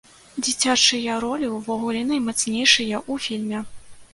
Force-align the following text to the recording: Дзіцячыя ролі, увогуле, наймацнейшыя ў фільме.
Дзіцячыя 0.45 1.17
ролі, 1.25 1.49
увогуле, 1.57 2.01
наймацнейшыя 2.13 2.99
ў 3.11 3.13
фільме. 3.29 3.63